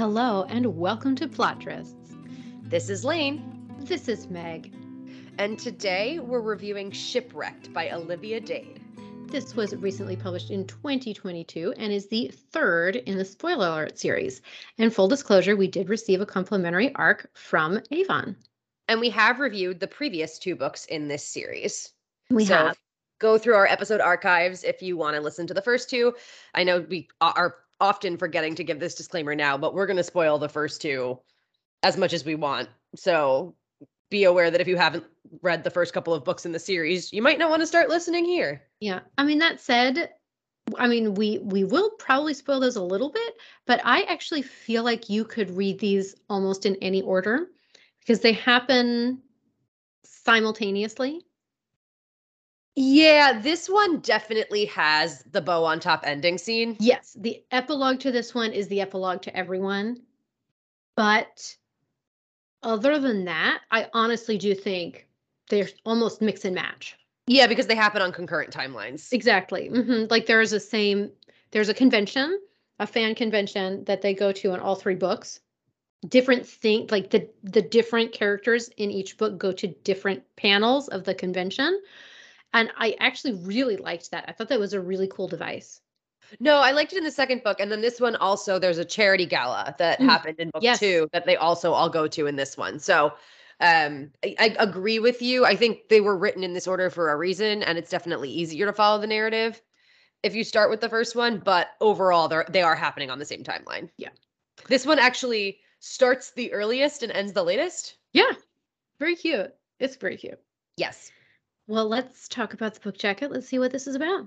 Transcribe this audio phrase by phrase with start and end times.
[0.00, 2.16] Hello and welcome to Plot Trysts.
[2.62, 4.72] This is Lane, This is Meg.
[5.36, 8.80] and today we're reviewing Shipwrecked by Olivia Dade.
[9.26, 14.40] This was recently published in 2022 and is the third in the spoiler alert series.
[14.78, 18.36] And full disclosure, we did receive a complimentary arc from Avon.
[18.88, 21.92] And we have reviewed the previous two books in this series.
[22.30, 22.78] We so have.
[23.18, 26.14] go through our episode archives if you want to listen to the first two.
[26.54, 30.04] I know we are often forgetting to give this disclaimer now, but we're going to
[30.04, 31.18] spoil the first two
[31.82, 32.68] as much as we want.
[32.94, 33.54] So
[34.10, 35.04] be aware that if you haven't
[35.42, 37.88] read the first couple of books in the series, you might not want to start
[37.88, 38.62] listening here.
[38.80, 39.00] Yeah.
[39.16, 40.10] I mean, that said,
[40.76, 43.34] I mean, we we will probably spoil those a little bit,
[43.66, 47.48] but I actually feel like you could read these almost in any order
[48.00, 49.22] because they happen
[50.04, 51.22] simultaneously.
[52.82, 56.78] Yeah, this one definitely has the bow on top ending scene.
[56.80, 59.98] Yes, the epilogue to this one is the epilogue to everyone.
[60.96, 61.56] But
[62.62, 65.06] other than that, I honestly do think
[65.50, 66.96] they're almost mix and match.
[67.26, 69.12] Yeah, because they happen on concurrent timelines.
[69.12, 69.68] Exactly.
[69.68, 71.10] hmm Like there is a same,
[71.50, 72.40] there's a convention,
[72.78, 75.40] a fan convention that they go to in all three books.
[76.08, 81.04] Different thing, like the the different characters in each book go to different panels of
[81.04, 81.78] the convention,
[82.52, 84.24] and I actually really liked that.
[84.28, 85.80] I thought that was a really cool device.
[86.38, 87.58] No, I liked it in the second book.
[87.60, 90.78] And then this one also, there's a charity gala that Mm, happened in book yes.
[90.78, 92.78] two that they also all go to in this one.
[92.78, 93.12] So
[93.60, 95.44] um I, I agree with you.
[95.44, 98.66] I think they were written in this order for a reason, and it's definitely easier
[98.66, 99.60] to follow the narrative
[100.22, 103.24] if you start with the first one, but overall they're they are happening on the
[103.24, 103.90] same timeline.
[103.96, 104.10] Yeah.
[104.68, 107.96] This one actually starts the earliest and ends the latest.
[108.12, 108.32] Yeah,
[108.98, 109.52] very cute.
[109.78, 110.38] It's very cute.
[110.76, 111.10] Yes.
[111.70, 113.30] Well, let's talk about the book jacket.
[113.30, 114.26] Let's see what this is about.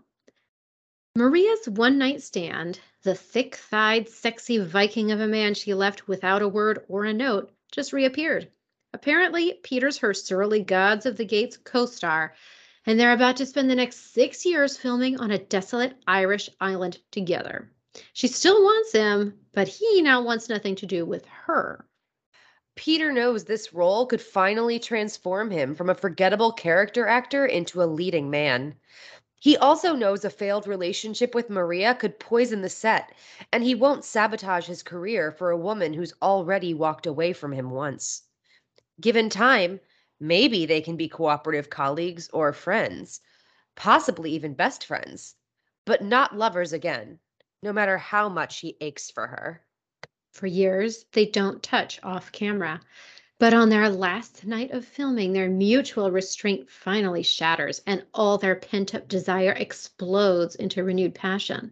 [1.18, 6.42] Maria's one night stand, the thick thighed, sexy Viking of a man she left without
[6.42, 8.50] a word or a note, just reappeared.
[8.94, 12.34] Apparently, Peter's her surly Gods of the Gates co star,
[12.86, 17.00] and they're about to spend the next six years filming on a desolate Irish island
[17.12, 17.70] together.
[18.14, 21.86] She still wants him, but he now wants nothing to do with her.
[22.76, 27.86] Peter knows this role could finally transform him from a forgettable character actor into a
[27.86, 28.76] leading man.
[29.40, 33.12] He also knows a failed relationship with Maria could poison the set,
[33.52, 37.70] and he won't sabotage his career for a woman who's already walked away from him
[37.70, 38.24] once.
[39.00, 39.80] Given time,
[40.20, 43.22] maybe they can be cooperative colleagues or friends,
[43.76, 45.36] possibly even best friends,
[45.86, 47.20] but not lovers again,
[47.62, 49.64] no matter how much he aches for her.
[50.34, 52.82] For years, they don't touch off camera.
[53.38, 58.56] But on their last night of filming, their mutual restraint finally shatters and all their
[58.56, 61.72] pent up desire explodes into renewed passion.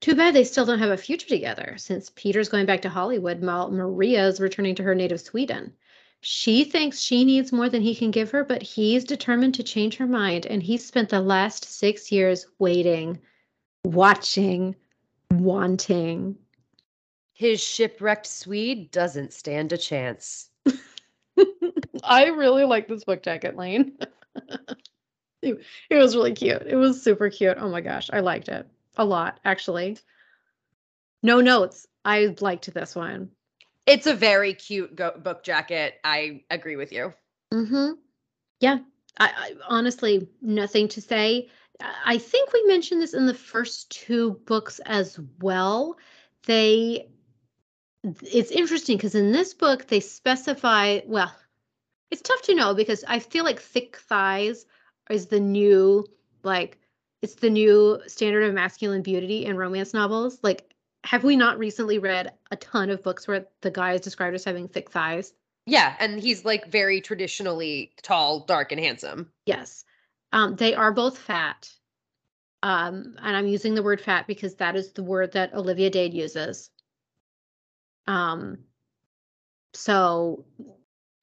[0.00, 3.42] Too bad they still don't have a future together, since Peter's going back to Hollywood
[3.42, 5.72] while Maria's returning to her native Sweden.
[6.20, 9.96] She thinks she needs more than he can give her, but he's determined to change
[9.96, 13.20] her mind, and he's spent the last six years waiting,
[13.84, 14.76] watching,
[15.30, 16.36] wanting.
[17.36, 20.48] His shipwrecked Swede doesn't stand a chance.
[22.02, 23.98] I really like this book jacket, Lane.
[25.42, 25.60] it,
[25.90, 26.62] it was really cute.
[26.66, 27.58] It was super cute.
[27.60, 28.66] Oh my gosh, I liked it
[28.96, 29.98] a lot, actually.
[31.22, 31.86] No notes.
[32.06, 33.30] I liked this one.
[33.84, 36.00] It's a very cute go- book jacket.
[36.04, 37.12] I agree with you.
[37.52, 37.92] Mm-hmm.
[38.60, 38.78] Yeah.
[39.18, 41.50] I, I honestly nothing to say.
[41.82, 45.98] I I think we mentioned this in the first two books as well.
[46.46, 47.10] They
[48.22, 51.34] it's interesting because in this book they specify well
[52.10, 54.66] it's tough to know because i feel like thick thighs
[55.10, 56.06] is the new
[56.42, 56.78] like
[57.22, 60.38] it's the new standard of masculine beauty in romance novels.
[60.42, 60.72] Like
[61.04, 64.44] have we not recently read a ton of books where the guy is described as
[64.44, 65.32] having thick thighs?
[65.66, 69.32] Yeah, and he's like very traditionally tall, dark, and handsome.
[69.44, 69.84] yes.
[70.32, 71.70] Um, they are both fat.
[72.62, 76.14] Um, and i'm using the word fat because that is the word that olivia dade
[76.14, 76.70] uses
[78.06, 78.58] um,
[79.74, 80.44] so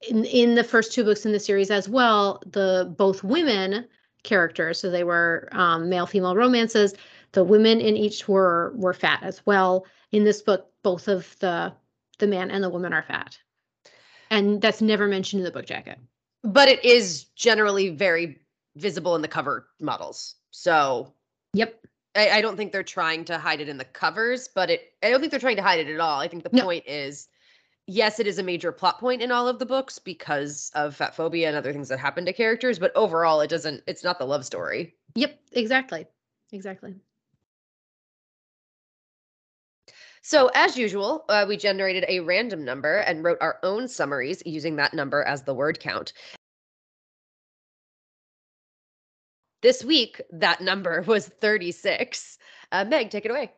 [0.07, 3.87] in in the first two books in the series as well, the both women
[4.23, 6.93] characters, so they were um, male female romances.
[7.33, 9.85] The women in each were were fat as well.
[10.11, 11.73] In this book, both of the
[12.19, 13.37] the man and the woman are fat,
[14.29, 15.99] and that's never mentioned in the book jacket.
[16.43, 18.39] But it is generally very
[18.75, 20.35] visible in the cover models.
[20.51, 21.13] So
[21.53, 21.85] Yep.
[22.15, 25.09] I, I don't think they're trying to hide it in the covers, but it I
[25.09, 26.19] don't think they're trying to hide it at all.
[26.19, 26.63] I think the No.
[26.63, 27.27] point is
[27.87, 31.15] yes, it is a major plot point in all of the books because of fat
[31.15, 34.25] phobia and other things that happen to characters, but overall it doesn't it's not the
[34.25, 34.95] love story.
[35.15, 35.39] Yep.
[35.53, 36.05] Exactly.
[36.51, 36.95] Exactly.
[40.25, 44.77] So, as usual, uh, we generated a random number and wrote our own summaries using
[44.77, 46.13] that number as the word count.
[49.63, 52.37] This week, that number was 36.
[52.73, 53.49] Uh, Meg, take it away.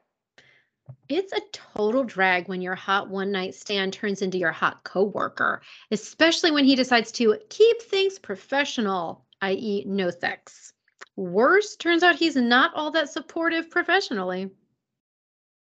[1.09, 5.63] It's a total drag when your hot one night stand turns into your hot coworker,
[5.89, 10.73] especially when he decides to keep things professional, i.e., no sex.
[11.15, 14.51] Worse, turns out he's not all that supportive professionally.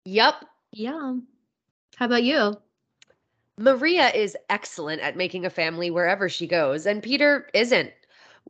[0.07, 0.37] Yep.
[0.73, 1.17] Yeah.
[1.97, 2.57] How about you?
[3.59, 7.93] Maria is excellent at making a family wherever she goes, and Peter isn't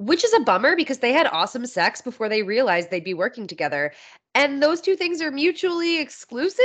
[0.01, 3.47] which is a bummer because they had awesome sex before they realized they'd be working
[3.47, 3.93] together.
[4.35, 6.65] And those two things are mutually exclusive.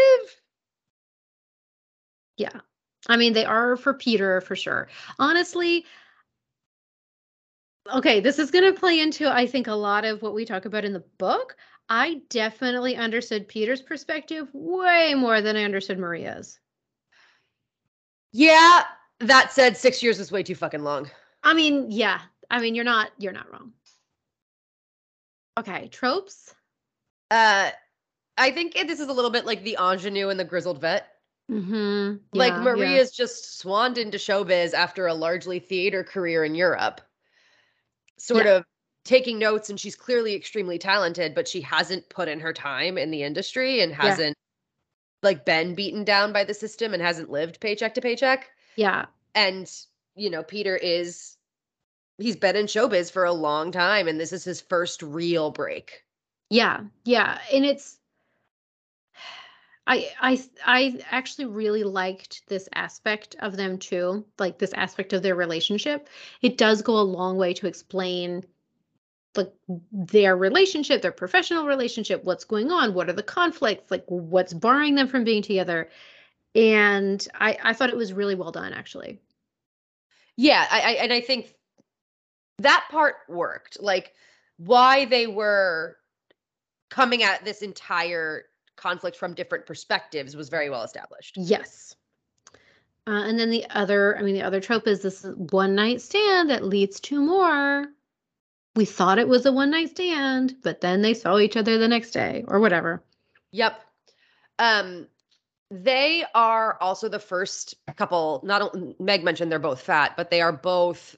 [2.38, 2.62] Yeah.
[3.10, 4.88] I mean, they are for Peter for sure.
[5.20, 5.86] Honestly,
[7.94, 10.64] okay, this is going to play into, I think, a lot of what we talk
[10.64, 11.58] about in the book.
[11.90, 16.58] I definitely understood Peter's perspective way more than I understood Maria's.
[18.32, 18.84] Yeah.
[19.20, 21.12] That said, six years is way too fucking long.
[21.44, 23.74] I mean, yeah, I mean, you're not you're not wrong.
[25.58, 26.54] Okay, tropes.
[27.32, 27.70] Uh,
[28.38, 31.08] I think this is a little bit like the ingenue and the grizzled vet.
[31.52, 32.16] Mm-hmm.
[32.34, 33.24] like Maria's yeah.
[33.24, 37.02] just swanned into showbiz after a largely theater career in Europe.
[38.18, 38.54] Sort yeah.
[38.54, 38.66] of
[39.04, 43.12] taking notes, and she's clearly extremely talented, but she hasn't put in her time in
[43.12, 45.28] the industry and hasn't yeah.
[45.28, 48.50] like been beaten down by the system and hasn't lived paycheck to paycheck.
[48.76, 49.06] Yeah.
[49.36, 49.72] And
[50.16, 51.35] you know, Peter is
[52.18, 56.04] he's been in showbiz for a long time and this is his first real break.
[56.50, 56.82] Yeah.
[57.04, 58.00] Yeah, and it's
[59.88, 65.22] I I I actually really liked this aspect of them too, like this aspect of
[65.22, 66.10] their relationship.
[66.42, 68.44] It does go a long way to explain
[69.36, 69.54] like
[69.92, 74.96] their relationship, their professional relationship, what's going on, what are the conflicts, like what's barring
[74.96, 75.90] them from being together.
[76.56, 79.22] And I I thought it was really well done actually.
[80.38, 81.55] Yeah, I, I and I think
[82.60, 83.82] that part worked.
[83.82, 84.14] Like
[84.58, 85.98] why they were
[86.90, 91.38] coming at this entire conflict from different perspectives was very well established.
[91.38, 91.96] Yes.
[93.08, 96.50] Uh, and then the other, I mean, the other trope is this one night stand
[96.50, 97.88] that leads to more.
[98.76, 101.88] We thought it was a one night stand, but then they saw each other the
[101.88, 103.04] next day or whatever.
[103.52, 103.80] Yep.
[104.60, 105.08] Um,
[105.70, 108.42] they are also the first couple.
[108.44, 111.16] Not Meg mentioned they're both fat, but they are both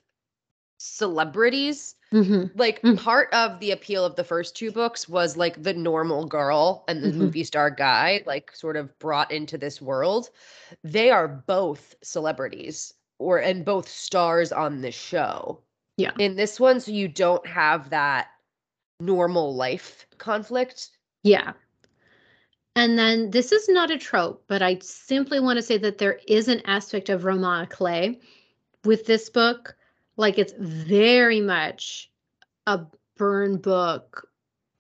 [0.78, 1.96] celebrities.
[2.14, 2.58] Mm-hmm.
[2.58, 2.96] Like mm-hmm.
[2.96, 7.04] part of the appeal of the first two books was like the normal girl and
[7.04, 7.20] the mm-hmm.
[7.20, 10.30] movie star guy, like sort of brought into this world.
[10.84, 15.62] They are both celebrities or and both stars on the show.
[15.98, 16.12] Yeah.
[16.20, 18.28] In this one, so you don't have that
[19.00, 20.92] normal life conflict.
[21.24, 21.54] Yeah.
[22.76, 26.20] And then this is not a trope, but I simply want to say that there
[26.28, 28.16] is an aspect of Roman à clef
[28.86, 29.76] with this book
[30.18, 32.12] like it's very much
[32.66, 32.82] a
[33.16, 34.28] burn book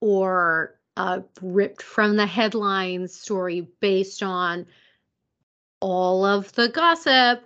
[0.02, 4.66] or a ripped from the headlines story based on
[5.80, 7.44] all of the gossip,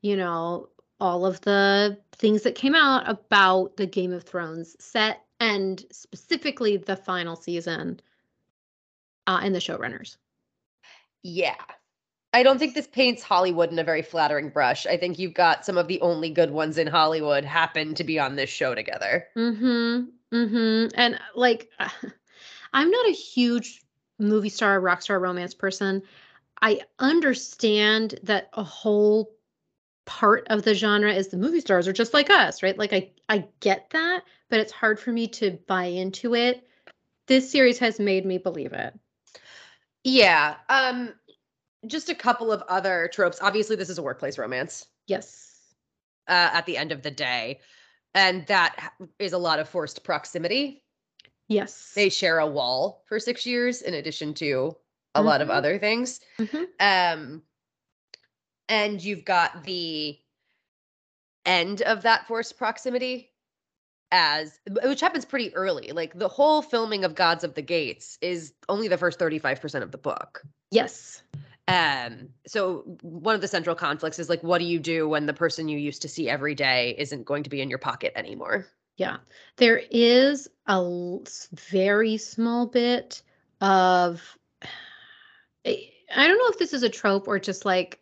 [0.00, 0.68] you know,
[1.00, 6.78] all of the things that came out about the Game of Thrones set and specifically
[6.78, 8.00] the final season
[9.26, 10.16] uh, and the showrunners.
[11.22, 11.56] Yeah.
[12.34, 14.86] I don't think this paints Hollywood in a very flattering brush.
[14.86, 18.18] I think you've got some of the only good ones in Hollywood happen to be
[18.18, 19.28] on this show together.
[19.36, 20.08] Mhm.
[20.32, 20.90] Mhm.
[20.96, 21.70] And like
[22.74, 23.82] I'm not a huge
[24.18, 26.02] movie star rock star romance person.
[26.60, 29.36] I understand that a whole
[30.04, 32.76] part of the genre is the movie stars are just like us, right?
[32.76, 36.66] Like I I get that, but it's hard for me to buy into it.
[37.28, 38.92] This series has made me believe it.
[40.02, 40.56] Yeah.
[40.68, 41.14] Um
[41.86, 43.38] just a couple of other tropes.
[43.40, 44.86] Obviously, this is a workplace romance.
[45.06, 45.60] Yes.
[46.26, 47.60] Uh, at the end of the day,
[48.14, 50.82] and that is a lot of forced proximity.
[51.48, 51.92] Yes.
[51.94, 54.76] They share a wall for six years, in addition to
[55.14, 55.26] a mm-hmm.
[55.26, 55.56] lot of mm-hmm.
[55.58, 56.20] other things.
[56.38, 56.64] Mm-hmm.
[56.80, 57.42] Um,
[58.68, 60.18] and you've got the
[61.44, 63.30] end of that forced proximity
[64.10, 65.90] as which happens pretty early.
[65.92, 69.90] Like the whole filming of Gods of the Gates is only the first 35% of
[69.90, 70.42] the book.
[70.70, 71.22] Yes.
[71.66, 75.32] Um, so one of the central conflicts is like, what do you do when the
[75.32, 78.66] person you used to see every day isn't going to be in your pocket anymore?
[78.96, 79.16] Yeah,
[79.56, 81.18] there is a
[81.52, 83.22] very small bit
[83.60, 84.22] of.
[86.16, 87.98] I don't know if this is a trope or just like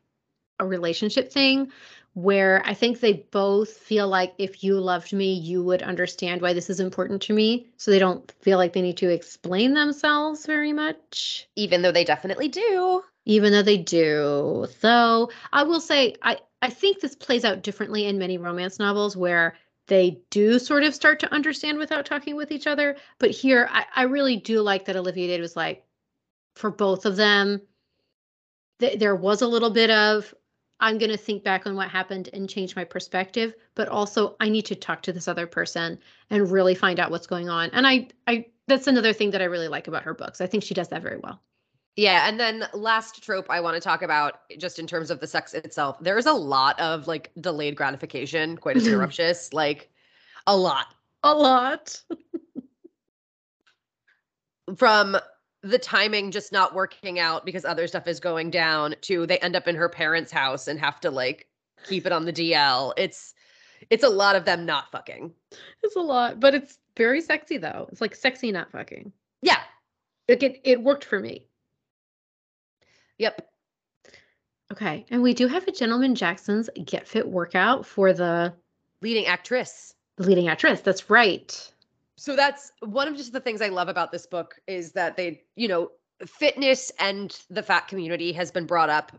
[0.59, 1.71] a relationship thing
[2.14, 6.52] where I think they both feel like if you loved me, you would understand why
[6.52, 7.69] this is important to me.
[7.78, 11.49] So they don't feel like they need to explain themselves very much.
[11.57, 13.02] Even though they definitely do.
[13.25, 14.67] Even though they do.
[14.81, 19.17] Though I will say, I, I think this plays out differently in many romance novels
[19.17, 19.57] where
[19.88, 22.97] they do sort of start to understand without talking with each other.
[23.19, 25.85] But here, I, I really do like that Olivia Dade was like,
[26.55, 27.61] for both of them,
[28.79, 30.33] th- there was a little bit of,
[30.79, 34.49] I'm going to think back on what happened and change my perspective, but also I
[34.49, 35.99] need to talk to this other person
[36.31, 37.71] and really find out what's going on.
[37.71, 40.41] And I, I, that's another thing that I really like about her books.
[40.41, 41.41] I think she does that very well.
[41.96, 45.26] Yeah, and then last trope I want to talk about just in terms of the
[45.26, 45.99] sex itself.
[46.00, 49.90] There's a lot of like delayed gratification, quite as interruptus, like
[50.46, 50.87] a lot.
[51.22, 52.02] A lot.
[54.76, 55.16] From
[55.62, 59.54] the timing just not working out because other stuff is going down to they end
[59.54, 61.46] up in her parents' house and have to like
[61.87, 62.92] keep it on the DL.
[62.96, 63.34] It's
[63.90, 65.32] it's a lot of them not fucking.
[65.82, 67.88] It's a lot, but it's very sexy though.
[67.92, 69.12] It's like sexy not fucking.
[69.42, 69.61] Yeah.
[70.28, 71.46] Like it it worked for me.
[73.23, 73.49] Yep.
[74.73, 75.07] Okay.
[75.11, 78.52] And we do have a Gentleman Jackson's Get Fit workout for the
[79.00, 79.95] leading actress.
[80.17, 80.81] The leading actress.
[80.81, 81.73] That's right.
[82.17, 85.45] So that's one of just the things I love about this book is that they,
[85.55, 85.93] you know,
[86.26, 89.12] fitness and the fat community has been brought up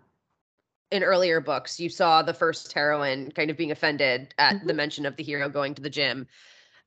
[0.91, 1.79] in earlier books.
[1.79, 4.67] You saw the first heroine kind of being offended at mm-hmm.
[4.67, 6.27] the mention of the hero going to the gym.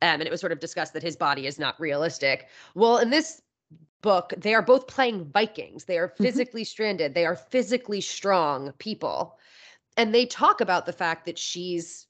[0.03, 2.49] Um, and it was sort of discussed that his body is not realistic.
[2.75, 3.41] Well, in this
[4.03, 5.85] book, they are both playing Vikings.
[5.85, 6.23] They are mm-hmm.
[6.23, 6.67] physically mm-hmm.
[6.67, 7.15] stranded.
[7.15, 9.39] They are physically strong people.
[9.97, 12.07] And they talk about the fact that she's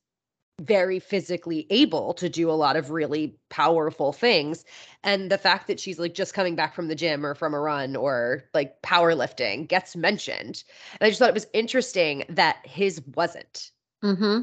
[0.61, 4.65] very physically able to do a lot of really powerful things
[5.05, 7.61] and the fact that she's like just coming back from the gym or from a
[7.61, 10.65] run or like powerlifting gets mentioned
[10.99, 13.71] and i just thought it was interesting that his wasn't
[14.03, 14.41] mm-hmm.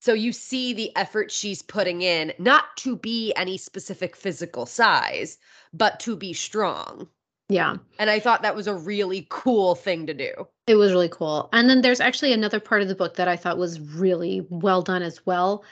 [0.00, 5.38] So you see the effort she's putting in, not to be any specific physical size,
[5.72, 7.08] but to be strong.
[7.48, 7.76] Yeah.
[7.98, 10.48] And I thought that was a really cool thing to do.
[10.66, 11.48] It was really cool.
[11.52, 14.82] And then there's actually another part of the book that I thought was really well
[14.82, 15.64] done as well.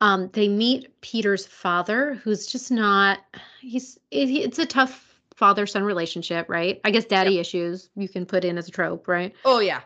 [0.00, 3.20] Um, they meet Peter's father, who's just not,
[3.60, 6.80] he's, it's a tough father son relationship, right?
[6.84, 9.32] I guess daddy issues you can put in as a trope, right?
[9.44, 9.82] Oh, yeah.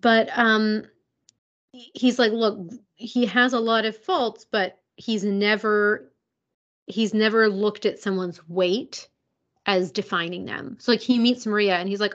[0.00, 0.84] But um,
[1.70, 2.58] he's like, look,
[2.96, 6.10] he has a lot of faults, but he's never
[6.86, 9.08] he's never looked at someone's weight
[9.66, 10.76] as defining them.
[10.80, 12.14] So like he meets Maria and he's like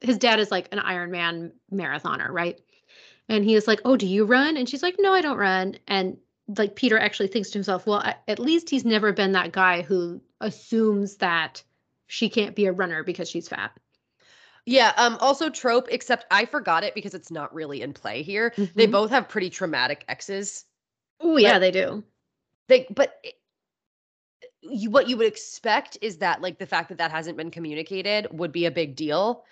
[0.00, 2.60] his dad is like an Ironman marathoner, right?
[3.28, 5.76] And he is like, "Oh, do you run?" And she's like, "No, I don't run."
[5.86, 6.18] And
[6.58, 10.20] like Peter actually thinks to himself, "Well, at least he's never been that guy who
[10.40, 11.62] assumes that
[12.08, 13.78] she can't be a runner because she's fat."
[14.64, 18.52] Yeah, um also trope except I forgot it because it's not really in play here.
[18.56, 18.78] Mm-hmm.
[18.78, 20.64] They both have pretty traumatic exes.
[21.20, 22.04] Oh, yeah, they do.
[22.68, 23.34] They but it,
[24.62, 28.28] you, what you would expect is that like the fact that that hasn't been communicated
[28.30, 29.44] would be a big deal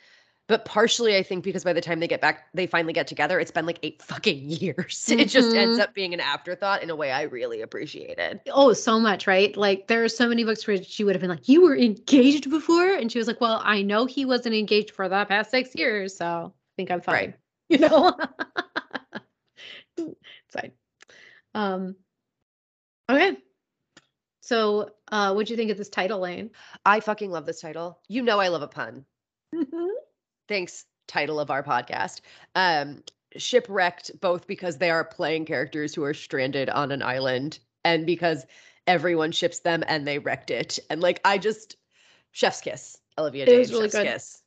[0.50, 3.38] but partially I think because by the time they get back, they finally get together,
[3.38, 5.07] it's been like eight fucking years.
[5.07, 5.21] Mm-hmm.
[5.21, 5.83] It just ends mm-hmm.
[5.83, 8.40] up being an afterthought in a way I really appreciated.
[8.52, 9.57] Oh, so much, right?
[9.57, 12.50] Like there are so many books where she would have been like, You were engaged
[12.50, 12.95] before?
[12.95, 16.16] And she was like, Well, I know he wasn't engaged for the past six years,
[16.16, 17.14] so I think I'm fine.
[17.14, 17.35] Right.
[17.71, 18.19] You know?
[19.97, 20.16] it's
[20.52, 20.73] fine.
[21.54, 21.95] Um
[23.09, 23.37] okay.
[24.40, 26.50] So uh what'd you think of this title, Lane?
[26.85, 28.00] I fucking love this title.
[28.09, 29.04] You know I love a pun.
[30.50, 32.21] Thanks title of our podcast
[32.54, 33.02] um
[33.37, 38.47] shipwrecked both because they are playing characters who are stranded on an island and because
[38.87, 40.78] everyone ships them and they wrecked it.
[40.88, 41.76] And like i just
[42.33, 44.07] chef's kiss olivia Dade, really chef's good.
[44.07, 44.42] kiss.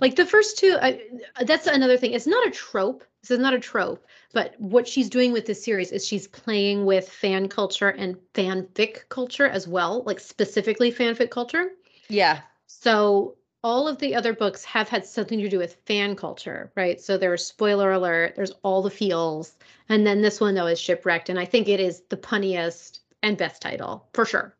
[0.00, 1.00] Like the first two I,
[1.44, 2.12] that's another thing.
[2.12, 3.02] It's not a trope.
[3.22, 6.84] This is not a trope but what she's doing with this series is she's playing
[6.84, 11.70] with fan culture and fanfic culture as well like specifically fanfic culture.
[12.08, 12.40] Yeah.
[12.66, 17.00] So all of the other books have had something to do with fan culture, right?
[17.00, 19.56] So there's spoiler alert, there's all the feels.
[19.88, 21.28] And then this one, though, is Shipwrecked.
[21.28, 24.54] And I think it is the punniest and best title for sure.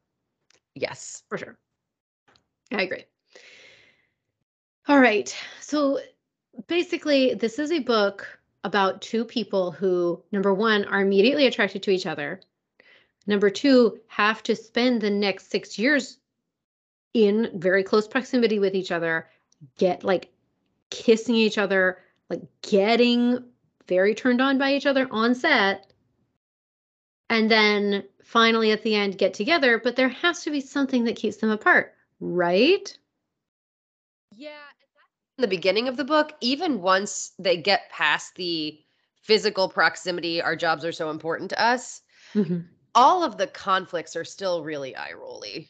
[0.74, 1.22] Yes.
[1.28, 1.58] For sure.
[2.72, 3.04] I agree.
[4.88, 5.34] All right.
[5.60, 6.00] So
[6.66, 8.26] basically, this is a book
[8.64, 12.40] about two people who, number one, are immediately attracted to each other.
[13.26, 16.18] Number two, have to spend the next six years
[17.14, 19.28] in very close proximity with each other,
[19.76, 20.30] get like
[20.90, 21.98] kissing each other,
[22.30, 23.44] like getting
[23.86, 25.92] very turned on by each other on set.
[27.30, 31.16] And then finally at the end get together, but there has to be something that
[31.16, 32.96] keeps them apart, right?
[34.34, 34.50] Yeah,
[35.38, 38.80] in the beginning of the book, even once they get past the
[39.22, 42.02] physical proximity, our jobs are so important to us.
[42.34, 42.60] Mm-hmm.
[42.94, 45.68] All of the conflicts are still really eye rolly.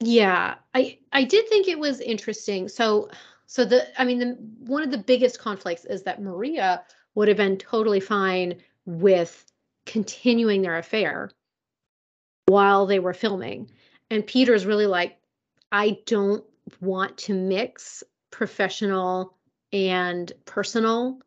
[0.00, 2.68] Yeah, I I did think it was interesting.
[2.68, 3.10] So
[3.46, 7.36] So the I mean the one of the biggest conflicts is that Maria would have
[7.36, 9.44] been totally fine with
[9.86, 11.30] continuing their affair
[12.46, 13.70] while they were filming.
[14.10, 15.18] And Peter's really like,
[15.72, 16.44] I don't
[16.80, 19.36] want to mix professional
[19.72, 21.20] and personal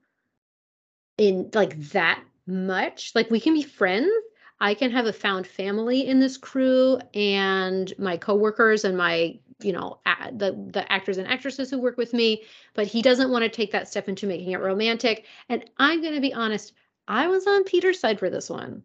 [1.18, 3.12] in like that much.
[3.16, 4.12] Like we can be friends.
[4.60, 9.74] I can have a found family in this crew and my coworkers and my, you
[9.74, 10.00] know,
[10.32, 12.44] the the actors and actresses who work with me,
[12.74, 15.26] but he doesn't want to take that step into making it romantic.
[15.50, 16.74] And I'm going to be honest,
[17.08, 18.84] I was on Peter's side for this one.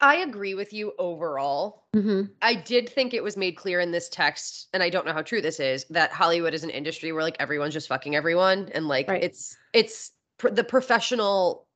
[0.00, 1.84] I agree with you overall.
[1.94, 5.12] hmm I did think it was made clear in this text, and I don't know
[5.12, 8.70] how true this is, that Hollywood is an industry where like everyone's just fucking everyone,
[8.72, 9.22] and like Right.
[9.22, 11.66] it's it's pr- the professional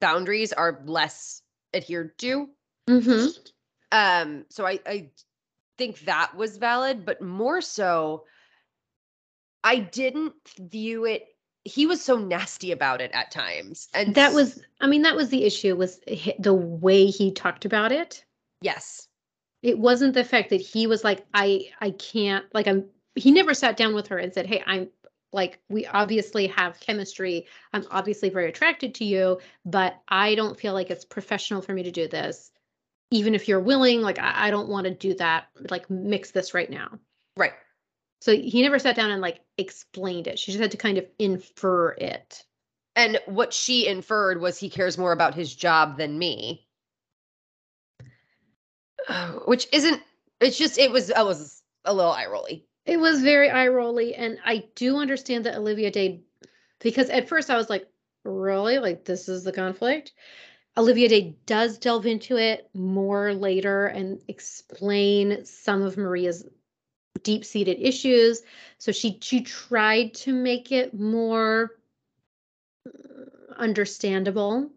[0.00, 1.42] boundaries are less
[1.74, 2.48] adhered to.
[2.88, 3.26] hmm
[3.92, 5.10] Um, so I I
[5.78, 8.24] think that was valid, but more so,
[9.64, 11.26] I didn't view it.
[11.64, 15.28] He was so nasty about it at times, and That was, I mean, that was
[15.30, 15.98] the issue was
[16.38, 18.24] the way he talked about it.
[18.60, 19.08] yes,
[19.62, 23.54] It wasn't the fact that he was like, I, I can't, like, I'm, he never
[23.54, 24.88] sat down with her and said, Hey, I'm
[25.32, 27.46] like, we obviously have chemistry.
[27.72, 31.82] I'm obviously very attracted to you, but I don't feel like it's professional for me
[31.82, 32.50] to do this.
[33.10, 36.54] Even if you're willing, like, I, I don't want to do that, like, mix this
[36.54, 36.98] right now.
[37.36, 37.52] right.
[38.20, 40.38] So he never sat down and like explained it.
[40.38, 42.44] She just had to kind of infer it.
[42.94, 46.66] And what she inferred was he cares more about his job than me.
[49.46, 50.02] Which isn't
[50.40, 52.66] it's just it was I was a little eye rolly.
[52.86, 56.22] It was very eye rolly, and I do understand that Olivia Dade,
[56.78, 57.88] because at first I was like,
[58.24, 60.12] really, like this is the conflict.
[60.76, 66.44] Olivia Dade does delve into it more later and explain some of Maria's
[67.22, 68.42] deep-seated issues.
[68.78, 71.70] So she she tried to make it more
[73.56, 74.70] understandable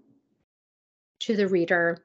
[1.19, 2.03] to the reader.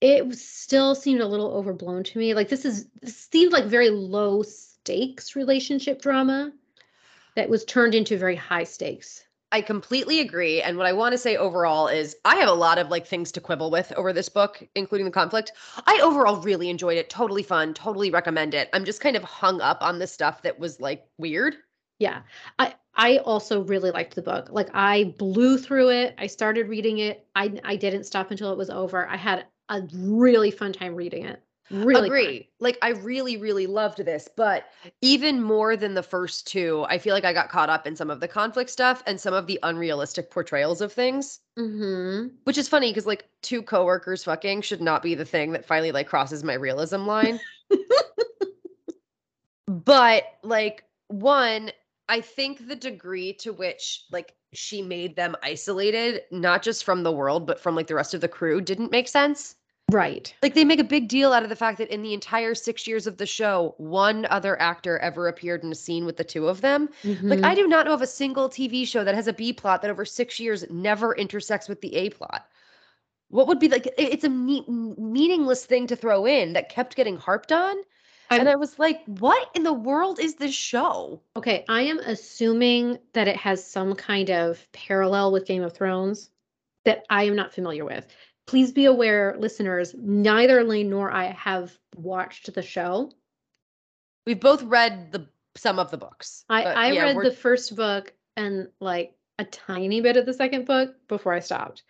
[0.00, 2.34] It still seemed a little overblown to me.
[2.34, 4.42] Like this is this seemed like very low
[4.82, 6.52] stakes relationship drama
[7.36, 9.22] that was turned into very high stakes.
[9.52, 10.62] I completely agree.
[10.62, 13.32] And what I want to say overall is I have a lot of like things
[13.32, 15.52] to quibble with over this book, including the conflict.
[15.86, 17.10] I overall really enjoyed it.
[17.10, 17.74] Totally fun.
[17.74, 18.70] Totally recommend it.
[18.72, 21.56] I'm just kind of hung up on the stuff that was like weird.
[21.98, 22.22] Yeah.
[22.58, 24.48] I I also really liked the book.
[24.50, 26.14] Like I blew through it.
[26.16, 27.26] I started reading it.
[27.34, 29.06] I I didn't stop until it was over.
[29.06, 31.42] I had a really fun time reading it.
[31.70, 32.04] Really fun.
[32.06, 32.48] agree.
[32.58, 34.64] Like I really, really loved this, but
[35.00, 38.10] even more than the first two, I feel like I got caught up in some
[38.10, 41.40] of the conflict stuff and some of the unrealistic portrayals of things.
[41.56, 42.32] Mhm.
[42.44, 45.92] Which is funny because like two coworkers fucking should not be the thing that finally
[45.92, 47.38] like crosses my realism line.
[49.68, 51.70] but like one,
[52.08, 57.12] I think the degree to which like she made them isolated, not just from the
[57.12, 59.54] world, but from like the rest of the crew, didn't make sense.
[59.90, 60.34] Right.
[60.42, 62.86] Like they make a big deal out of the fact that in the entire six
[62.86, 66.48] years of the show, one other actor ever appeared in a scene with the two
[66.48, 66.88] of them.
[67.04, 67.44] Like Mhm.
[67.44, 69.90] I do not know of a single TV show that has a B plot that
[69.90, 72.46] over six years never intersects with the A plot.
[73.28, 73.92] What would be like?
[73.96, 77.76] It's a me- meaningless thing to throw in that kept getting harped on,
[78.30, 81.98] I'm- and I was like, "What in the world is this show?" Okay, I am
[82.00, 86.30] assuming that it has some kind of parallel with Game of Thrones
[86.84, 88.06] that I am not familiar with.
[88.50, 93.12] Please be aware, listeners, neither Lane nor I have watched the show.
[94.26, 96.44] We've both read the some of the books.
[96.48, 100.34] I, I yeah, read we're- the first book and like a tiny bit of the
[100.34, 101.84] second book before I stopped.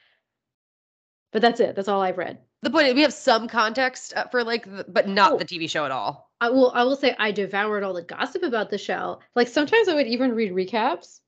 [1.32, 1.76] But that's it.
[1.76, 2.40] That's all I've read.
[2.60, 2.88] the point.
[2.88, 5.38] is We have some context uh, for like, the, but not Oh.
[5.38, 6.30] the TV show at all.
[6.42, 9.20] I will I will say I devoured all the gossip about the show.
[9.34, 11.20] Like sometimes I would even read recaps.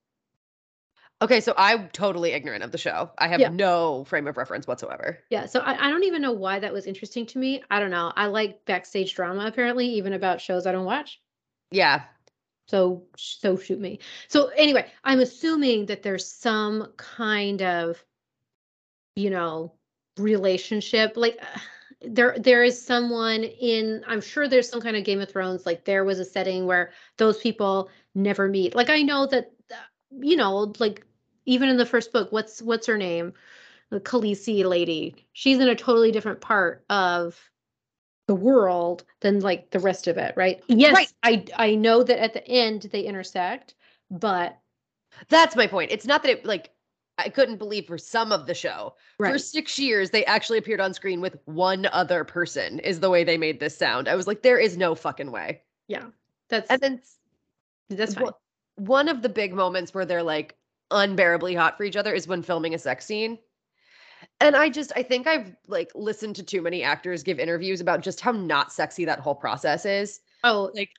[1.23, 3.11] Okay, so I'm totally ignorant of the show.
[3.17, 3.49] I have Yeah.
[3.49, 5.19] no frame of reference whatsoever.
[5.31, 7.63] Yeah, so I, I don't even know why that was interesting to me.
[7.71, 8.13] I don't know.
[8.17, 11.21] I like backstage drama apparently, even about shows I don't watch.
[11.71, 12.03] Yeah,
[12.69, 14.01] So so shoot me.
[14.29, 18.05] So anyway, I'm assuming that there's some kind of,
[19.17, 19.75] you know,
[20.17, 21.13] relationship.
[21.17, 21.59] Like uh,
[22.09, 24.05] there there is someone in.
[24.07, 25.67] I'm sure there's some kind of Game of Thrones.
[25.67, 28.75] Like there was a setting where those people never meet.
[28.75, 29.77] Like I know that, uh,
[30.21, 31.07] you know, like
[31.47, 33.33] even in the first book, what's what's her name,
[33.91, 35.27] the Khaleesi lady.
[35.33, 37.51] She's in a totally different part of
[38.29, 40.63] the world than like the rest of it, right?
[40.69, 41.13] Yes, Right.
[41.23, 43.75] I I know that at the end they intersect,
[44.11, 44.59] but
[45.29, 45.91] that's my point.
[45.91, 46.71] It's not that it like
[47.19, 48.95] I couldn't believe for some of the show.
[49.19, 53.23] For six years, they actually appeared on screen with one other person, is the way
[53.23, 54.09] they made this sound.
[54.09, 55.63] I was like, there is no fucking way.
[55.89, 56.07] Yeah.
[56.49, 57.03] That's And then
[57.91, 58.31] that's fine.
[58.77, 60.57] one of the big moments where they're like
[60.93, 63.39] unbearably hot for each other is when filming a sex scene.
[64.41, 68.03] And I just I think I've like listened to too many actors give interviews about
[68.03, 70.21] just how not sexy that whole process is.
[70.45, 70.91] Oh, Like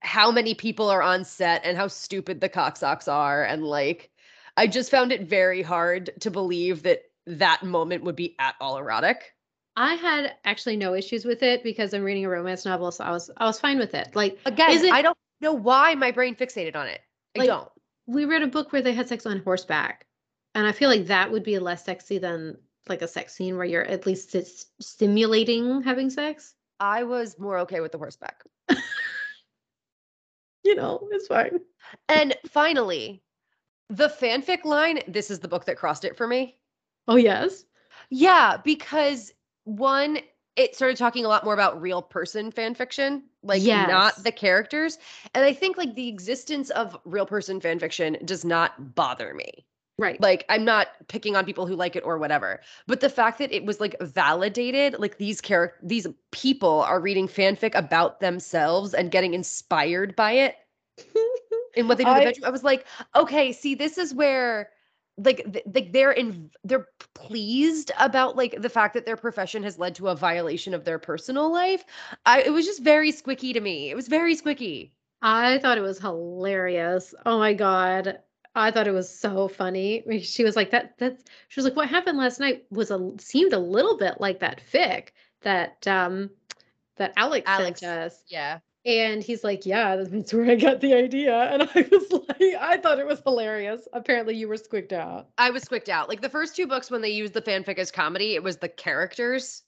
[0.00, 4.10] how many people are on set and how stupid the cocksocks are and like
[4.56, 8.78] I just found it very hard to believe that that moment would be at all
[8.78, 9.34] erotic.
[9.76, 13.10] I had actually no issues with it because I'm reading a romance novel, so I
[13.10, 14.14] was I was fine with it.
[14.14, 17.00] Like Again, it- I don't know why my brain fixated on it.
[17.34, 17.68] I Like- don't.
[18.06, 20.06] We read a book where they had sex on horseback,
[20.54, 23.66] and I feel like that would be less sexy than like a sex scene where
[23.66, 26.54] you're at least it's stimulating having sex.
[26.78, 28.44] I was more okay with the horseback.
[30.66, 31.60] You know, it's fine.
[32.08, 33.22] And finally,
[33.88, 36.58] the fanfic line, this is the book that crossed it for me.
[37.06, 37.64] Oh yes.
[38.10, 40.18] Yeah, because one,
[40.56, 43.88] it started talking a lot more about real person fan fiction, like Yes.
[43.88, 44.98] not the characters.
[45.34, 49.66] And I think like the existence of real person fan fiction does not bother me.
[49.98, 50.20] Right.
[50.20, 52.60] Like I'm not picking on people who like it or whatever.
[52.86, 57.26] But the fact that it was like validated, like these character these people are reading
[57.28, 60.56] fanfic about themselves and getting inspired by it
[61.74, 62.44] in what they do in the bedroom.
[62.44, 64.70] I was like, okay, see, this is where
[65.18, 69.78] like th- like they're in they're pleased about like the fact that their profession has
[69.78, 71.84] led to a violation of their personal life.
[72.26, 73.90] I it was just very squicky to me.
[73.90, 74.90] It was very squicky.
[75.22, 77.14] I thought it was hilarious.
[77.24, 78.18] Oh my god.
[78.54, 80.02] I thought it was so funny.
[80.22, 83.52] She was like that that's she was like what happened last night was a seemed
[83.52, 85.08] a little bit like that fic
[85.42, 86.30] that um
[86.96, 87.80] that Alex, Alex.
[87.80, 88.22] sent us.
[88.28, 88.58] Yeah.
[88.86, 92.78] And he's like, "Yeah, that's where I got the idea." And I was like, I
[92.78, 93.86] thought it was hilarious.
[93.92, 95.28] Apparently you were squicked out.
[95.38, 96.10] I was squicked out.
[96.10, 98.68] Like the first two books when they used the fanfic as comedy, it was the
[98.68, 99.62] characters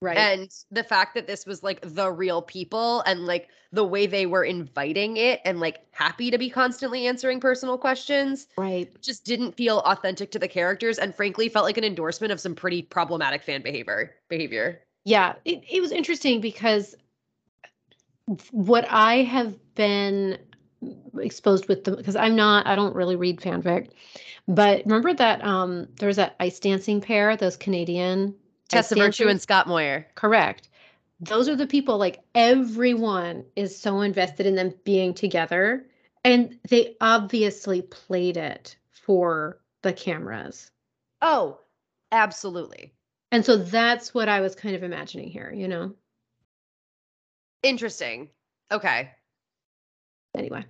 [0.00, 0.34] Right.
[0.34, 4.26] and the fact that this was like the real people and like the way they
[4.26, 8.92] were inviting it and like happy to be constantly answering personal questions right.
[9.00, 12.54] just didn't feel authentic to the characters and frankly felt like an endorsement of some
[12.54, 16.94] pretty problematic fan behavior behavior Yeah, it, it was interesting because
[18.50, 20.38] what I have been
[21.18, 23.90] exposed with them because I'm not I don't really read fanfic.
[24.48, 28.34] But remember that um there was that ice dancing pair, those Canadian
[28.68, 30.68] tessa virtue and scott moir correct.
[31.20, 35.86] Those are the people like everyone is so invested in them being together
[36.24, 40.70] and they obviously played it for the cameras.
[41.20, 41.58] oh
[42.10, 42.92] absolutely
[43.30, 45.94] And so that's what I was kind of imagining here, you know.
[47.62, 48.28] Interesting
[48.70, 49.10] okay
[50.36, 50.64] anyway.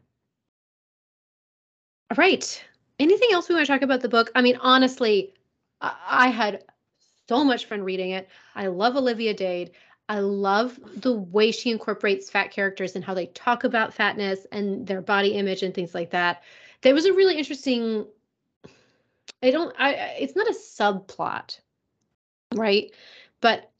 [2.11, 2.65] All right.
[2.99, 4.31] Anything else we want to talk about the book?
[4.35, 5.35] I mean, honestly,
[5.81, 6.65] I, I had
[7.29, 8.29] so much fun reading it.
[8.55, 9.73] I love Olivia Dade.
[10.09, 14.87] I love the way she incorporates fat characters and how they talk about fatness and
[14.87, 16.43] their body image and things like that.
[16.83, 18.07] There was a really interesting.
[19.43, 19.75] I don't.
[19.79, 20.17] I.
[20.21, 21.61] It's not a subplot,
[22.55, 22.93] right?
[23.41, 23.72] But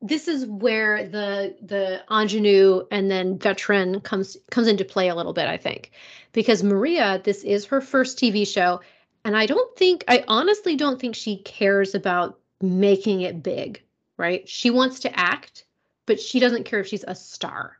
[0.00, 5.32] this is where the the ingenue and then veteran comes comes into play a little
[5.32, 5.92] bit i think.
[6.32, 8.80] Because maria this is her first tv show
[9.24, 13.82] and i don't think i honestly don't think she cares about making it big
[14.16, 14.48] right?
[14.48, 15.64] She wants to act
[16.06, 17.78] but she doesn't care if she's a star.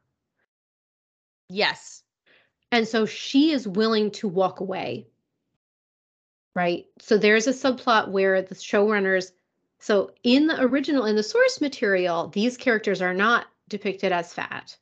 [1.48, 2.02] Yes.
[2.70, 5.08] And so she is willing to walk away.
[6.54, 6.86] Right?
[7.00, 9.32] So there's a subplot where the showrunners
[9.82, 14.76] so in the original in the source material these characters are not depicted as fat.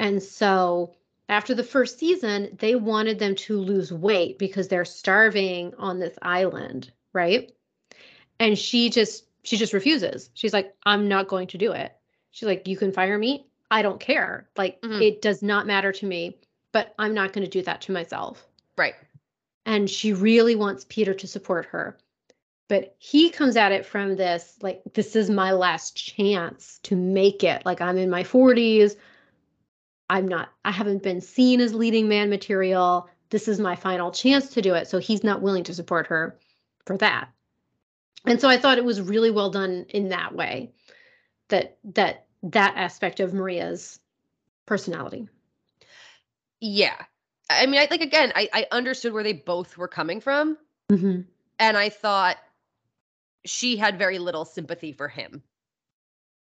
[0.00, 0.94] And so
[1.28, 6.18] after the first season they wanted them to lose weight because they're starving on this
[6.20, 7.52] island right?
[8.40, 10.30] And she just she just refuses.
[10.34, 11.92] She's like i'm not going to do it.
[12.32, 13.46] She's like you can fire me.
[13.70, 14.48] I don't care.
[14.56, 15.00] Like Mhm.
[15.00, 16.36] it does not matter to me
[16.72, 18.46] but i'm not going to do that to myself.
[18.76, 18.94] Right.
[19.64, 21.96] And she really wants Peter to support her.
[22.68, 27.44] But he comes at it from this like, this is my last chance to make
[27.44, 27.64] it.
[27.64, 28.96] Like, I'm in my 40s.
[30.10, 33.08] I'm not, I haven't been seen as leading man material.
[33.30, 34.88] This is my final chance to do it.
[34.88, 36.38] So he's not willing to support her
[36.84, 37.28] for that.
[38.24, 40.72] And so I thought it was really well done in that way
[41.48, 44.00] that, that, that aspect of Maria's
[44.66, 45.28] personality.
[46.60, 46.96] yeah
[47.48, 50.56] i mean i like again i i understood where they both were coming from
[50.90, 51.20] Mm-hmm.
[51.60, 52.36] and i thought
[53.46, 55.42] she had very little sympathy for him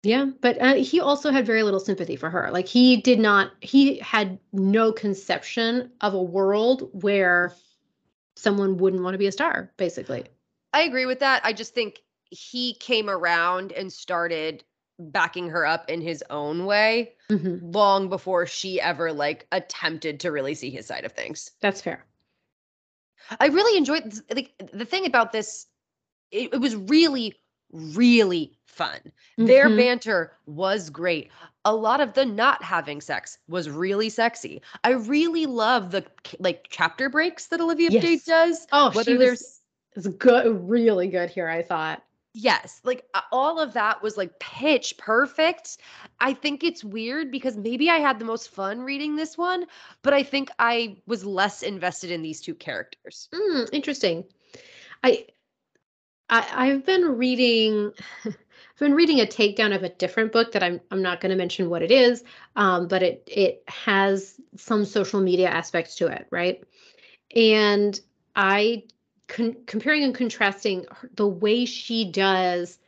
[0.02, 2.50] Yeah, but uh, he also had very little sympathy for her.
[2.50, 7.54] Like he did not he had no conception of a world where
[8.36, 10.24] someone wouldn't want to be a star, basically.
[10.74, 11.42] I agree with that.
[11.44, 14.64] I just think he came around and started
[14.98, 17.74] backing her up in his own way Mhm.
[17.74, 21.52] long before she ever like attempted to really see his side of things.
[21.60, 22.04] That's fair.
[23.40, 25.66] I really enjoyed like the thing about this
[26.30, 27.34] it, it was really
[27.72, 29.00] really fun.
[29.36, 29.76] Their Mhm.
[29.76, 31.30] banter was great.
[31.64, 34.62] A lot of the not having sex was really sexy.
[34.84, 36.04] I really love the
[36.38, 38.24] like chapter breaks that Olivia Yes.
[38.24, 38.66] Does.
[38.72, 39.60] Oh, whether she there's
[39.96, 41.48] was good, really good here.
[41.48, 42.02] I thought.
[42.32, 45.78] Yes, like all of that was like pitch perfect.
[46.20, 49.66] I think it's weird because maybe I had the most fun reading this one,
[50.02, 53.28] but I think I was less invested in these two characters.
[53.32, 54.24] Mm, interesting.
[55.04, 55.26] I,
[56.28, 57.92] I I've been reading
[58.24, 58.36] I've
[58.78, 61.70] been reading a takedown of a different book that I'm I'm not going to mention
[61.70, 62.24] what it is,
[62.56, 66.62] um, but it it has some social media aspects to it, right?
[67.34, 67.98] And
[68.36, 68.84] I
[69.28, 72.78] con- comparing and contrasting her- the way she does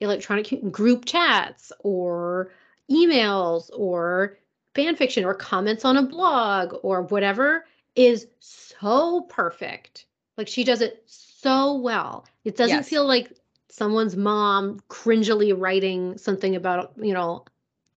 [0.00, 2.50] electronic group chats or
[2.90, 4.38] emails or
[4.74, 7.66] fan fiction or comments on a blog or whatever
[7.96, 10.06] is so perfect.
[10.36, 11.04] Like she does it
[11.42, 12.26] so well.
[12.44, 12.88] It doesn't Yes.
[12.88, 13.32] feel like
[13.70, 17.44] someone's mom cringily writing something about, you know,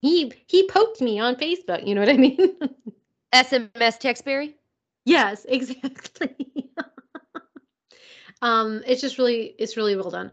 [0.00, 2.57] he he poked me on Facebook, you know what I mean?
[3.33, 4.55] SMS Textberry?
[5.05, 6.70] yes, exactly.
[8.42, 10.31] um it's just really it's really well done.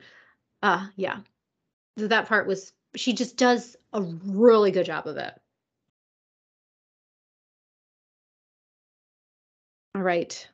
[0.62, 1.20] Uh yeah.
[1.98, 5.34] That part was she just does a really good job of it.
[9.96, 10.48] All right.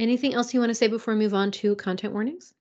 [0.00, 2.54] Anything else you want to say before we move on to content warnings?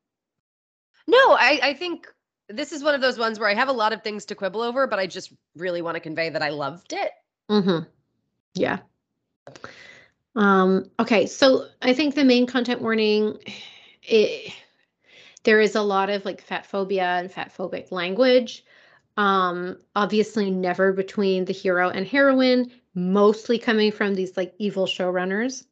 [1.08, 2.08] No, I, I think
[2.50, 4.62] this is one of those ones where I have a lot of things to quibble
[4.62, 7.12] over, but I just really want to convey that I loved it.
[7.50, 7.89] Mm-hmm.
[8.56, 8.80] Yeah.
[10.36, 13.38] Um, okay, so I think the main content warning,
[14.04, 14.54] it,
[15.43, 18.65] there is a lot of like fat phobia and fat phobic language.
[19.15, 25.65] Um, obviously never between the hero and heroine, mostly coming from these like evil showrunners.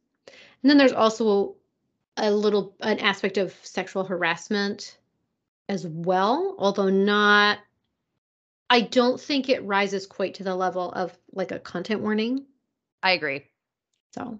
[0.66, 1.58] And then there's also
[2.18, 4.98] a little an aspect of sexual harassment
[5.70, 7.60] as well, although not
[8.68, 12.48] I don't think it rises quite to the level of like a content warning.
[13.04, 13.44] I agree.
[14.16, 14.40] So,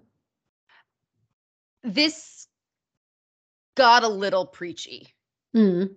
[1.84, 2.48] This
[3.76, 5.14] got a little preachy
[5.54, 5.94] mm.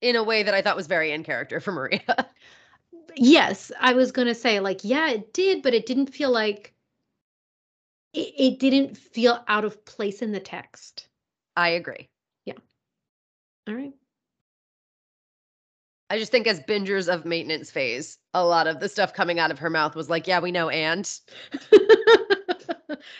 [0.00, 2.28] in a way that I thought was very in character for Maria.
[3.16, 6.73] yes, I was going to say, like, yeah, it did, but it didn't feel like
[8.14, 11.08] it, it didn't feel out of place in the text.
[11.56, 12.08] I agree.
[12.44, 12.54] Yeah.
[13.68, 13.92] All right.
[16.10, 19.50] I just think as bingers of maintenance phase, a lot of the stuff coming out
[19.50, 21.10] of her mouth was like, yeah, we know, and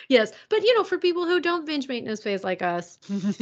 [0.07, 2.99] yes, but you know, for people who don't binge maintenance phase like us,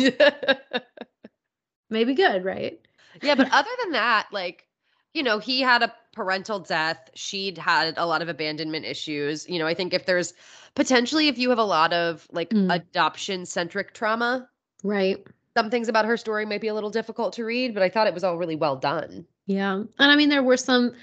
[1.89, 2.79] maybe good, right?
[3.21, 4.65] yeah, but other than that, like,
[5.13, 7.09] you know, he had a parental death.
[7.15, 9.47] She'd had a lot of abandonment issues.
[9.49, 10.33] You know, I think if there's
[10.75, 12.73] potentially if you have a lot of like Mm.
[12.73, 14.49] adoption centric trauma,
[14.83, 15.25] Right.
[15.55, 18.07] some things about her story might be a little difficult to read, but I thought
[18.07, 19.25] it was all really well done.
[19.45, 19.73] Yeah.
[19.75, 20.93] And I mean, there were some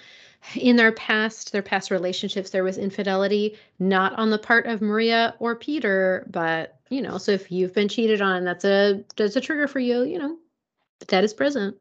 [0.55, 5.35] in their past, their past relationships, there was infidelity, not on the part of Maria
[5.39, 9.41] or Peter, but you know, so if you've been cheated on, that's a that's a
[9.41, 10.37] trigger for you, you know.
[11.09, 11.77] That is present.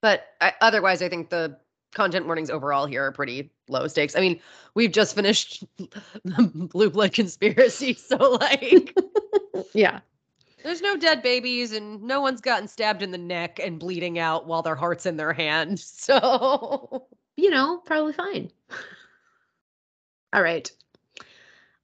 [0.00, 1.58] But I, otherwise, I think the
[1.94, 4.14] content warnings overall here are pretty low stakes.
[4.14, 4.40] I mean,
[4.74, 5.64] we've just finished
[6.24, 8.96] the Blue Blood conspiracy, so like,
[9.74, 10.00] Yeah.
[10.62, 14.46] there's no dead babies, and no one's gotten stabbed in the neck and bleeding out
[14.46, 15.78] while their heart's in their hand.
[15.84, 17.06] So
[17.36, 18.50] You know, probably fine.
[20.32, 20.70] All right.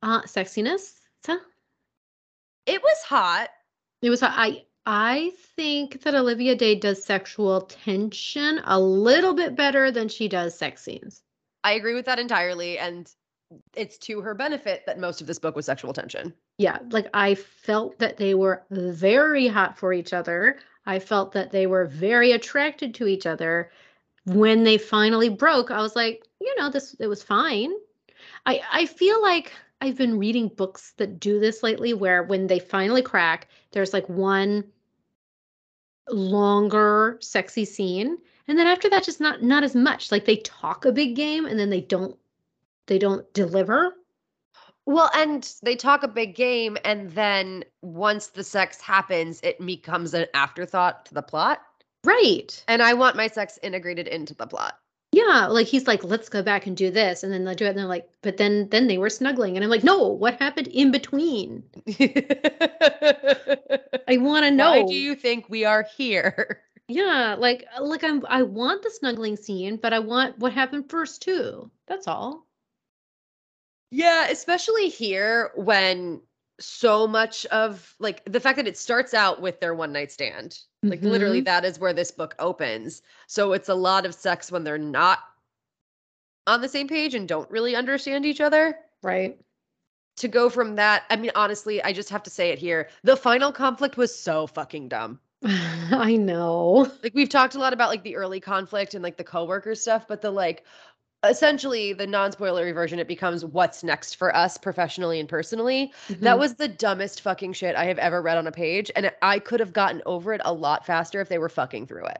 [0.03, 0.93] Uh sexiness.
[1.25, 1.39] So
[2.67, 3.49] it was hot.
[4.03, 4.35] it was hot.
[4.37, 10.29] I I think that Olivia Dade does sexual tension a little bit better than she
[10.29, 11.23] does sex scenes.
[11.63, 13.11] I agree with that entirely, and
[13.75, 16.33] it's to her benefit that most of this book was sexual tension.
[16.59, 21.51] yeah like i felt that they were very hot for each other i felt that
[21.51, 23.71] they were very attracted to each other
[24.27, 27.73] when they finally broke i was like you know this it was fine
[28.47, 32.59] i i feel like i've been reading books that do this lately where when they
[32.59, 34.65] finally crack there's like one
[36.11, 40.85] longer sexy scene and then after that just not not as much like they talk
[40.85, 42.17] a big game and then they don't
[42.87, 43.95] they don't deliver
[44.87, 50.13] Well, and they talk a big game, and then once the sex happens, it becomes
[50.13, 51.63] an afterthought to the plot.
[52.05, 54.79] right And I want my sex integrated into the plot.
[55.27, 57.71] Yeah, like he's like, let's go back and do this, and then they do it,
[57.71, 60.69] and they're like, but then then they were snuggling, and I'm like, no, what happened
[60.69, 61.63] in between?
[64.09, 64.71] I want to know.
[64.71, 66.61] Why do you think we are here?
[66.87, 70.91] Yeah, like uh, like I'm I want the snuggling scene, but I want what happened
[70.91, 71.71] first too.
[71.87, 72.47] That's all.
[73.91, 76.21] Yeah, especially here when
[76.61, 80.59] so much of like the fact that it starts out with their one night stand.
[80.83, 81.47] Like literally Mhm.
[81.47, 83.03] that is where this book opens.
[83.27, 85.19] So it's a lot of sex when they're not
[86.47, 88.79] on the same page and don't really understand each other.
[89.03, 89.39] Right.
[90.19, 92.89] To go from that, I mean honestly, I just have to say it here.
[93.03, 95.21] The final conflict was so fucking dumb.
[95.45, 96.91] I know.
[97.03, 100.07] Like we've talked a lot about like the early conflict and like the coworker stuff,
[100.07, 100.65] but the like
[101.29, 105.93] essentially the non-spoilery version it becomes what's next for us professionally and personally.
[106.09, 106.39] That Mhm.
[106.39, 109.61] was the dumbest fucking shit I have ever read on a page and I could
[109.61, 112.19] have gotten over it a lot faster if they were fucking through it.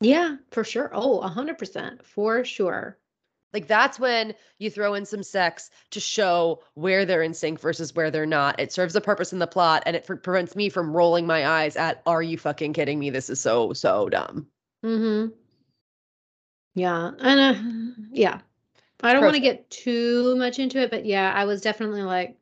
[0.00, 0.90] Yeah, for sure.
[0.92, 2.04] Oh, 100%.
[2.04, 2.98] For sure.
[3.52, 7.94] Like that's when you throw in some sex to show where they're in sync versus
[7.94, 8.58] where they're not.
[8.58, 11.46] It serves a purpose in the plot and it for- prevents me from rolling my
[11.46, 13.10] eyes at are you fucking kidding me?
[13.10, 14.46] This is so so dumb.
[14.82, 15.32] Mhm.
[16.74, 17.10] Yeah.
[17.18, 18.40] And uh, yeah.
[19.04, 22.36] I don't want to get too much into it, but yeah, I was definitely like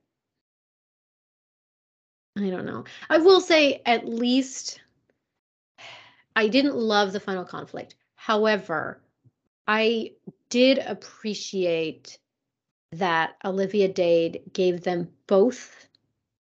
[2.38, 2.84] I don't know.
[3.08, 4.80] I will say at least
[6.36, 7.96] I didn't love the final conflict.
[8.14, 9.02] However,
[9.66, 10.12] I
[10.48, 12.18] did appreciate
[12.92, 15.88] that Olivia Dade gave them both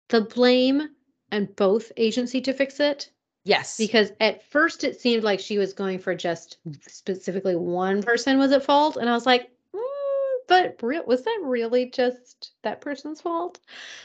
[0.09, 0.89] the blame
[1.31, 3.11] and both agency to fix it.
[3.47, 3.77] Yes.
[3.77, 8.51] Because at first it seemed like she was going for just specifically one person was
[8.51, 8.97] at fault.
[8.97, 13.59] And I was like, "Mm, but was that really just that person's fault?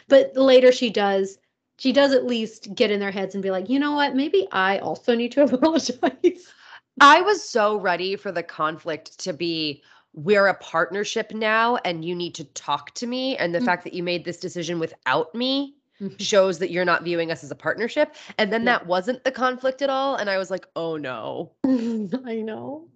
[0.09, 1.39] But later she does,
[1.79, 4.15] she does at least get in their heads and be like, you know what?
[4.15, 6.53] Maybe I also need to apologize.
[7.01, 9.83] I was so ready for the conflict to be
[10.15, 13.65] we're a partnership now and you need to talk to me and the Mm.
[13.65, 16.21] fact that you made this decision without me Mhm.
[16.21, 18.79] shows that you're not viewing us as a partnership and then Yeah.
[18.79, 22.89] that wasn't the conflict at all and I was like oh no I know.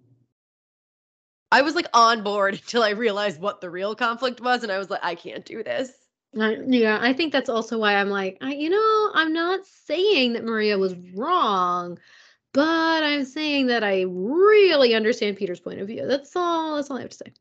[1.51, 4.77] I was like on board until I realized what the real conflict was and I
[4.77, 5.91] was like I can't do this
[6.37, 10.33] I, yeah, I think that's also why I'm like, I, you know, I'm not saying
[10.33, 11.97] that Maria was wrong,
[12.53, 16.05] but I'm saying that I really understand Peter's point of view.
[16.05, 16.75] That's all.
[16.75, 17.33] That's all I have to say.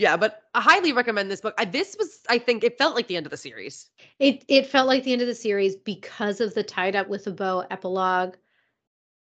[0.00, 3.06] Yeah but I highly recommend this book I, this was I think it felt like
[3.06, 6.40] the end of the series It it felt like the end of the series because
[6.40, 8.36] of the tied up with a bow epilogue.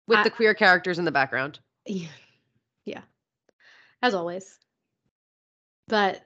[0.06, 2.08] with I- the queer characters in the background Yeah,
[2.84, 3.02] yeah,
[4.02, 4.58] as always.
[5.88, 6.22] But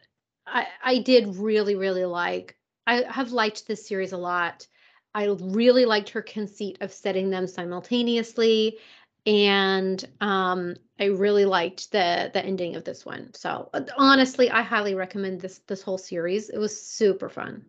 [0.46, 2.56] I I did really really like.
[2.86, 4.66] I have liked this series a lot.
[5.14, 8.78] I really liked her conceit of setting them simultaneously,
[9.26, 13.32] and um, I really liked the the ending of this one.
[13.34, 16.50] So uh, honestly, I highly recommend this this whole series.
[16.50, 17.64] It was super fun.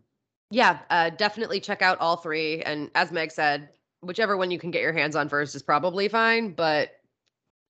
[0.49, 2.61] Yeah, uh, definitely check out all three.
[2.61, 3.69] And as Meg said,
[4.01, 6.53] whichever one you can get your hands on first is probably fine.
[6.53, 6.91] But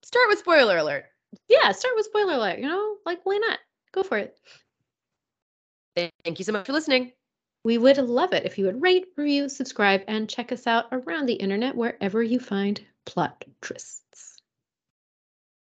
[0.03, 1.05] start with spoiler alert.
[1.47, 2.59] Yeah, start with spoiler alert.
[2.59, 3.59] You know, like why not?
[3.91, 4.37] Go for it.
[5.95, 7.11] Thank you so much for listening.
[7.63, 11.27] We would love it if you would rate, review, subscribe, and check us out around
[11.27, 14.40] the internet wherever you find plot trysts.